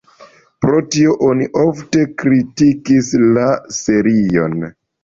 Pro 0.65 0.79
tio 0.95 1.13
oni 1.27 1.47
ofte 1.65 2.07
kritikis 2.25 3.15
la 3.39 3.47
serion. 3.79 4.61